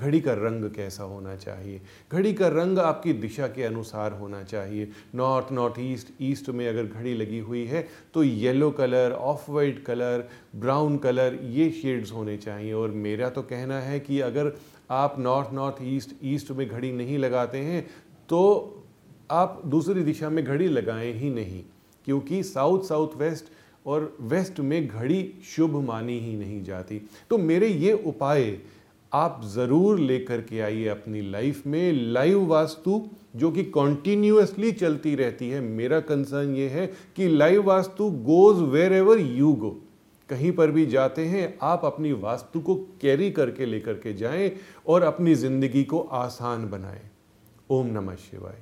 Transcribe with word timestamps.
घड़ी 0.00 0.20
का 0.20 0.32
रंग 0.32 0.64
कैसा 0.70 1.04
होना 1.04 1.34
चाहिए? 1.36 1.80
घड़ी 2.12 2.32
का 2.32 2.48
रंग 2.48 2.78
आपकी 2.78 3.12
दिशा 3.12 3.46
के 3.46 3.62
अनुसार 3.62 4.12
होना 4.12 4.42
चाहिए। 4.42 4.88
नॉर्थ 5.14 5.52
नॉर्थ 5.52 5.74
ईस्ट 5.80 6.12
ईस्ट 6.22 6.50
में 6.50 6.66
अगर 6.68 6.84
घड़ी 6.84 7.14
लगी 7.14 7.38
हुई 7.38 7.64
है 7.64 7.86
तो 8.14 8.22
yellow 8.22 8.70
colour 8.70 9.12
of 9.12 9.50
white 9.50 9.84
colour 9.84 10.28
brown 10.56 10.96
colour 10.98 11.38
ये 11.44 11.70
शेड्स 11.72 12.12
होने 12.12 12.36
चाहिए। 12.36 12.72
और 12.72 12.90
मेरा 12.90 13.28
तो 13.30 13.42
कहना 13.42 13.80
है 13.80 14.00
कि 14.00 14.20
अगर 14.20 14.52
आप 14.90 15.18
नॉर्थ 15.18 15.52
नॉर्थ 15.52 15.82
ईस्ट 15.82 16.14
ईस्ट 16.24 16.50
में 16.50 16.68
घड़ी 16.68 16.92
नहीं 16.92 17.18
लगाते 17.18 17.58
हैं 17.58 17.86
तो 18.28 18.40
आप 19.30 19.62
दूसरी 19.66 20.02
दिशा 20.02 20.30
में 20.30 20.44
घड़ी 20.44 20.68
लगाएँ 20.68 21.12
ही 21.12 21.30
नहीं। 21.30 21.62
क्योंकि 22.06 22.42
साउथ 22.42 22.84
साउथ 22.84 23.16
वेस्ट 23.16 23.46
और 23.86 24.16
वेस्ट 24.20 24.60
में 24.60 24.86
घड़ी 24.88 25.34
शुभ 25.46 25.76
मानी 25.76 26.18
ही 26.20 26.36
नहीं 26.36 26.62
जाती। 26.64 27.00
तो 27.30 27.38
मेरे 27.38 27.68
ये 27.68 27.92
उपाय 27.92 28.50
आप 29.12 29.40
ज़रूर 29.44 29.98
लेकर 29.98 30.40
के 30.40 30.60
आइए 30.60 30.86
अपनी 30.88 31.20
लाइफ 31.30 31.66
में 31.66 31.92
लाइव 31.92 32.44
वास्तु, 32.46 33.00
जो 33.36 33.50
कि 33.50 33.64
कॉन्टिन्यूसली 33.64 34.72
चलती 34.72 35.14
रहती 35.14 35.48
है। 35.50 35.60
मेरा 35.60 36.00
कंसर्न 36.00 36.54
ये 36.56 36.68
है 36.68 36.86
कि 37.16 37.28
live 37.28 37.62
Vastu 37.62 38.10
goes 38.10 38.60
wherever 38.92 39.18
you 39.18 39.52
go 39.52 39.76
कहीं 40.28 40.52
पर 40.52 40.70
भी 40.70 40.86
जाते 40.86 41.24
हैं, 41.24 41.58
आप 41.62 41.84
अपनी 41.84 42.12
वास्तु 42.12 42.60
को 42.60 42.74
कैरी 43.00 43.30
करके 43.30 43.66
लेकर 43.66 43.94
के 43.94 44.12
जाएँ 44.14 44.50
और 44.86 45.02
अपनी 45.02 45.34
ज़िंदगी 45.34 45.84
को 45.84 46.00
आसान 46.00 46.68
बनाएँ। 46.70 47.00
ओम 47.70 47.86
नमः 47.86 48.16
शिवाय। 48.20 48.58